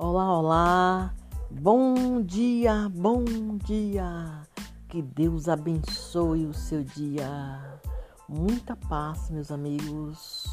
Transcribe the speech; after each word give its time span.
Olá, 0.00 0.38
olá. 0.38 1.14
Bom 1.50 2.22
dia, 2.22 2.88
bom 2.88 3.24
dia. 3.64 4.42
Que 4.88 5.02
Deus 5.02 5.48
abençoe 5.48 6.46
o 6.46 6.54
seu 6.54 6.84
dia. 6.84 7.80
Muita 8.28 8.76
paz, 8.76 9.28
meus 9.28 9.50
amigos. 9.50 10.46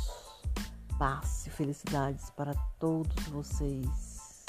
Paz 0.98 1.46
e 1.46 1.52
felicidades 1.52 2.32
para 2.32 2.56
todos 2.80 3.24
vocês. 3.28 4.48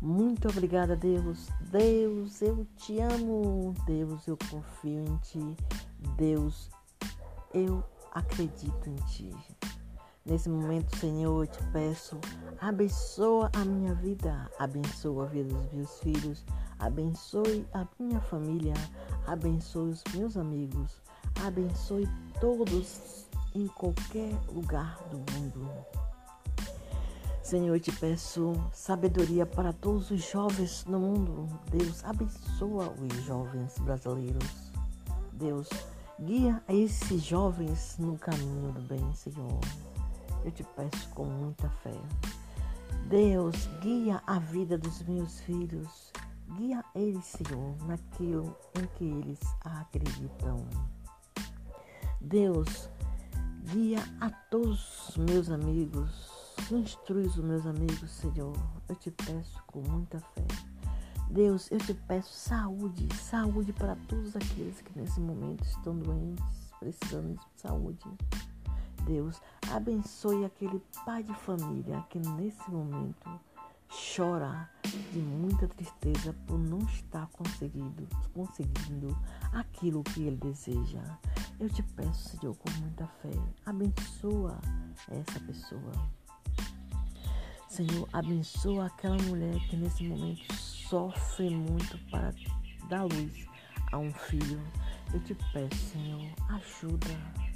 Muito 0.00 0.48
obrigada, 0.48 0.96
Deus. 0.96 1.50
Deus, 1.70 2.40
eu 2.40 2.66
te 2.74 2.98
amo. 3.00 3.74
Deus, 3.84 4.26
eu 4.26 4.38
confio 4.50 5.04
em 5.04 5.16
ti. 5.18 5.56
Deus, 6.16 6.70
eu 7.52 7.84
acredito 8.14 8.88
em 8.88 8.96
ti. 9.12 9.30
Nesse 10.26 10.48
momento, 10.48 10.96
Senhor, 10.96 11.44
eu 11.44 11.46
te 11.46 11.62
peço, 11.72 12.18
abençoa 12.60 13.48
a 13.54 13.64
minha 13.64 13.94
vida, 13.94 14.50
abençoa 14.58 15.22
a 15.22 15.28
vida 15.28 15.54
dos 15.54 15.72
meus 15.72 16.00
filhos, 16.00 16.44
abençoe 16.80 17.64
a 17.72 17.86
minha 17.96 18.20
família, 18.20 18.74
abençoe 19.24 19.90
os 19.90 20.02
meus 20.12 20.36
amigos, 20.36 21.00
abençoe 21.44 22.08
todos 22.40 23.28
em 23.54 23.68
qualquer 23.68 24.32
lugar 24.52 24.98
do 25.12 25.18
mundo. 25.18 25.70
Senhor, 27.40 27.76
eu 27.76 27.80
te 27.80 27.92
peço 27.92 28.52
sabedoria 28.72 29.46
para 29.46 29.72
todos 29.72 30.10
os 30.10 30.28
jovens 30.28 30.84
no 30.86 30.98
mundo. 30.98 31.48
Deus, 31.70 32.04
abençoa 32.04 32.92
os 33.00 33.22
jovens 33.22 33.78
brasileiros. 33.78 34.72
Deus, 35.32 35.68
guia 36.20 36.60
esses 36.68 37.22
jovens 37.22 37.96
no 37.96 38.18
caminho 38.18 38.72
do 38.72 38.80
bem, 38.80 39.14
Senhor 39.14 39.60
eu 40.46 40.52
te 40.52 40.62
peço 40.62 41.08
com 41.10 41.24
muita 41.24 41.68
fé. 41.68 42.00
Deus, 43.08 43.66
guia 43.80 44.22
a 44.26 44.38
vida 44.38 44.78
dos 44.78 45.02
meus 45.02 45.40
filhos. 45.40 46.12
Guia 46.56 46.84
eles, 46.94 47.24
Senhor, 47.24 47.76
naquilo 47.84 48.56
em 48.78 48.86
que 48.96 49.04
eles 49.04 49.40
acreditam. 49.62 50.64
Deus, 52.20 52.88
guia 53.72 53.98
a 54.20 54.30
todos 54.30 55.08
os 55.08 55.16
meus 55.16 55.50
amigos. 55.50 56.54
Instrui 56.70 57.26
os 57.26 57.36
meus 57.38 57.66
amigos, 57.66 58.08
Senhor. 58.12 58.56
Eu 58.88 58.94
te 58.94 59.10
peço 59.10 59.60
com 59.66 59.80
muita 59.80 60.20
fé. 60.20 60.46
Deus, 61.28 61.68
eu 61.72 61.78
te 61.78 61.92
peço 61.92 62.32
saúde, 62.32 63.08
saúde 63.16 63.72
para 63.72 63.96
todos 64.06 64.36
aqueles 64.36 64.80
que 64.80 64.96
nesse 64.96 65.18
momento 65.18 65.64
estão 65.64 65.98
doentes, 65.98 66.72
precisando 66.78 67.34
de 67.34 67.60
saúde. 67.60 68.06
Deus 69.06 69.40
abençoe 69.70 70.44
aquele 70.44 70.82
pai 71.04 71.22
de 71.22 71.32
família 71.32 72.04
que 72.10 72.18
nesse 72.18 72.68
momento 72.68 73.30
chora 73.88 74.68
de 75.12 75.20
muita 75.20 75.68
tristeza 75.68 76.34
por 76.44 76.58
não 76.58 76.80
estar 76.80 77.28
conseguindo, 77.28 78.06
conseguindo 78.34 79.16
aquilo 79.52 80.02
que 80.02 80.22
ele 80.24 80.36
deseja. 80.36 81.00
Eu 81.60 81.70
te 81.70 81.84
peço, 81.84 82.36
Senhor, 82.36 82.56
com 82.56 82.70
muita 82.80 83.06
fé, 83.22 83.30
abençoa 83.64 84.58
essa 85.08 85.38
pessoa. 85.38 85.92
Senhor, 87.68 88.08
abençoa 88.12 88.86
aquela 88.86 89.16
mulher 89.22 89.54
que 89.68 89.76
nesse 89.76 90.02
momento 90.02 90.52
sofre 90.52 91.50
muito 91.50 91.96
para 92.10 92.34
dar 92.88 93.04
luz 93.04 93.46
a 93.92 93.98
um 93.98 94.12
filho. 94.12 94.60
Eu 95.14 95.20
te 95.22 95.34
peço, 95.52 95.92
Senhor, 95.92 96.28
ajuda. 96.48 97.46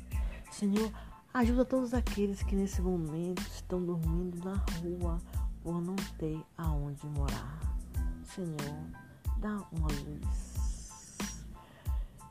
Senhor, 0.50 0.92
Ajuda 1.32 1.64
todos 1.64 1.94
aqueles 1.94 2.42
que 2.42 2.56
nesse 2.56 2.82
momento 2.82 3.40
estão 3.42 3.80
dormindo 3.84 4.44
na 4.44 4.56
rua 4.80 5.20
por 5.62 5.80
não 5.80 5.94
ter 6.18 6.44
aonde 6.58 7.06
morar. 7.06 7.60
Senhor, 8.24 8.56
dá 9.38 9.62
uma 9.70 9.86
luz. 9.86 11.16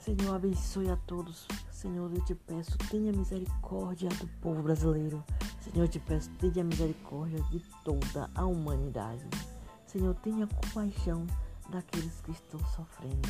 Senhor, 0.02 0.36
abençoe 0.36 0.90
a 0.90 0.98
todos. 0.98 1.48
Senhor, 1.72 2.12
eu 2.14 2.26
te 2.26 2.36
peço, 2.36 2.78
tenha 2.90 3.14
misericórdia 3.14 4.10
do 4.10 4.28
povo 4.42 4.62
brasileiro. 4.62 5.24
Senhor, 5.62 5.86
eu 5.86 5.88
te 5.88 6.00
peço, 6.02 6.30
tenha 6.32 6.62
misericórdia 6.62 7.42
de 7.44 7.62
toda 7.86 8.30
a 8.36 8.46
humanidade. 8.46 9.26
Senhor, 9.86 10.14
tenha 10.16 10.46
compaixão 10.46 11.26
daqueles 11.70 12.20
que 12.20 12.32
estão 12.32 12.60
sofrendo. 12.76 13.30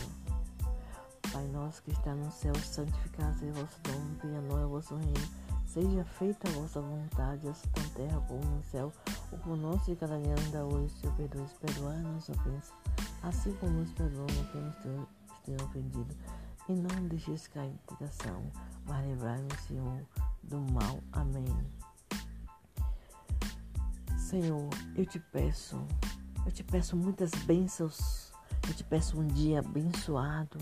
Pai 1.32 1.48
nosso 1.50 1.84
que 1.84 1.92
está 1.92 2.16
no 2.16 2.32
céu, 2.32 2.56
santificado 2.56 3.38
seja 3.38 3.52
o 3.52 3.56
vosso 3.62 3.80
nome, 3.88 4.18
venha 4.24 4.40
a 4.40 4.42
nós 4.42 4.66
o 4.66 4.70
vosso 4.70 4.96
reino 4.96 5.50
Seja 5.70 6.04
feita 6.04 6.50
a 6.50 6.52
vossa 6.54 6.82
vontade, 6.82 7.48
assim 7.48 7.70
na 7.78 7.90
terra 7.94 8.20
como 8.28 8.44
no 8.44 8.64
céu. 8.64 8.92
O 9.32 9.38
pão 9.38 9.56
nosso 9.56 9.86
de 9.86 9.96
cada 9.96 10.20
dia 10.20 10.34
anda 10.48 10.66
hoje, 10.66 10.92
Senhor, 10.96 11.16
perdoe, 11.16 11.46
perdoar 11.62 11.96
nossa 12.00 12.32
ofensa, 12.32 12.74
assim 13.22 13.54
como 13.58 13.74
nos 13.74 13.94
perdoamos 13.94 14.34
quem 14.52 14.62
nos 14.62 15.08
tem 15.46 15.56
ofendido. 15.64 16.18
E 16.68 16.74
não 16.74 17.08
deixeis 17.08 17.48
cair 17.48 17.70
em 17.70 17.80
tentação, 17.86 18.52
mas 18.88 19.06
livrai-nos, 19.06 19.60
Senhor, 19.68 20.02
do 20.42 20.60
mal. 20.72 21.04
Amém. 21.12 21.46
Senhor, 24.18 24.70
eu 24.96 25.06
te 25.06 25.20
peço, 25.20 25.86
eu 26.48 26.52
te 26.52 26.64
peço 26.64 26.98
muitas 26.98 27.30
bênçãos, 27.46 28.32
eu 28.68 28.74
te 28.74 28.84
peço 28.84 29.20
um 29.20 29.28
dia 29.28 29.60
abençoado 29.60 30.58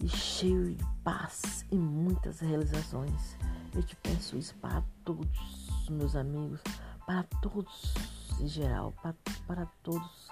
e 0.00 0.08
cheio 0.08 0.74
de 0.74 0.84
paz 1.02 1.64
e 1.70 1.76
muitas 1.76 2.40
realizações. 2.40 3.36
Eu 3.74 3.82
te 3.82 3.96
peço 3.96 4.36
isso 4.36 4.54
para 4.56 4.82
todos 5.04 5.68
os 5.82 5.88
meus 5.88 6.14
amigos, 6.14 6.60
para 7.06 7.24
todos 7.42 7.94
em 8.40 8.46
geral, 8.46 8.92
para, 9.02 9.14
para 9.46 9.66
todos 9.82 10.28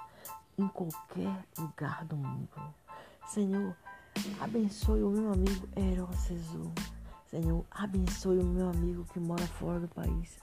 em 0.58 0.68
qualquer 0.68 1.44
lugar 1.58 2.04
do 2.04 2.16
mundo. 2.16 2.48
Senhor, 3.26 3.76
abençoe 4.40 5.02
o 5.02 5.10
meu 5.10 5.32
amigo 5.32 5.68
Heróceso. 5.76 6.72
Senhor, 7.28 7.64
abençoe 7.70 8.38
o 8.38 8.44
meu 8.44 8.70
amigo 8.70 9.04
que 9.12 9.18
mora 9.18 9.46
fora 9.46 9.80
do 9.80 9.88
país. 9.88 10.38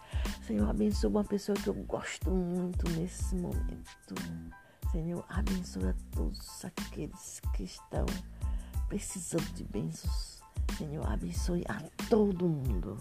Senhor, 0.45 0.69
abençoe 0.69 1.09
uma 1.09 1.23
pessoa 1.23 1.57
que 1.57 1.67
eu 1.67 1.73
gosto 1.73 2.29
muito 2.29 2.89
nesse 2.91 3.35
momento. 3.35 4.16
Senhor, 4.91 5.25
abençoe 5.29 5.89
a 5.89 5.95
todos 6.12 6.66
aqueles 6.66 7.41
que 7.56 7.63
estão 7.63 8.06
precisando 8.93 9.51
de 9.55 9.63
bênçãos. 9.63 10.39
Senhor, 10.77 11.03
abençoe 11.11 11.63
a 11.67 11.81
todo 12.07 12.47
mundo. 12.47 12.95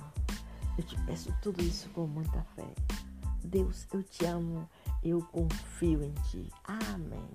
Eu 0.79 0.85
te 0.85 0.97
peço 1.05 1.31
tudo 1.43 1.63
isso 1.63 1.87
com 1.91 2.07
muita 2.07 2.43
fé. 2.57 2.67
Deus, 3.45 3.87
eu 3.93 4.03
te 4.03 4.25
amo, 4.25 4.67
eu 5.05 5.21
confio 5.21 6.03
em 6.03 6.15
ti. 6.31 6.49
Amém. 6.65 7.29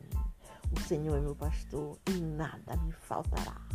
O 0.76 0.80
Senhor 0.82 1.18
é 1.18 1.22
meu 1.22 1.36
pastor 1.36 2.00
e 2.10 2.20
nada 2.20 2.76
me 2.78 2.92
faltará. 2.94 3.67